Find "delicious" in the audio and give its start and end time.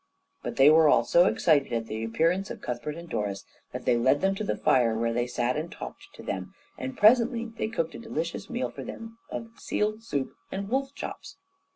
7.99-8.49